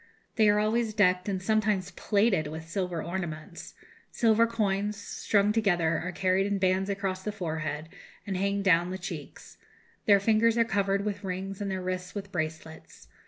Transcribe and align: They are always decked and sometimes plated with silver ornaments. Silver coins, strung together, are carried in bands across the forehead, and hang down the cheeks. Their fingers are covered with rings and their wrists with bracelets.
They 0.35 0.49
are 0.49 0.57
always 0.57 0.95
decked 0.95 1.29
and 1.29 1.39
sometimes 1.39 1.91
plated 1.91 2.47
with 2.47 2.67
silver 2.67 3.03
ornaments. 3.03 3.75
Silver 4.09 4.47
coins, 4.47 4.97
strung 4.97 5.51
together, 5.53 5.99
are 5.99 6.11
carried 6.11 6.47
in 6.47 6.57
bands 6.57 6.89
across 6.89 7.21
the 7.21 7.31
forehead, 7.31 7.87
and 8.25 8.35
hang 8.35 8.63
down 8.63 8.89
the 8.89 8.97
cheeks. 8.97 9.59
Their 10.07 10.19
fingers 10.19 10.57
are 10.57 10.65
covered 10.65 11.05
with 11.05 11.23
rings 11.23 11.61
and 11.61 11.69
their 11.69 11.83
wrists 11.83 12.15
with 12.15 12.31
bracelets. 12.31 13.09